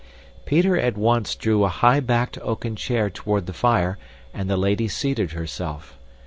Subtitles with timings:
[0.45, 3.99] Peter at once drew a high backed oaken chair toward the fire,
[4.33, 5.95] and the lady seated herself.